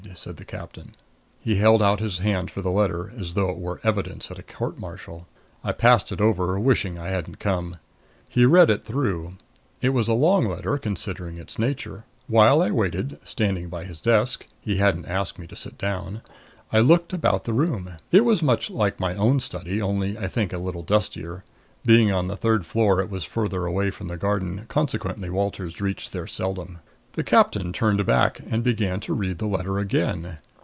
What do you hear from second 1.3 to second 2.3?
He held out his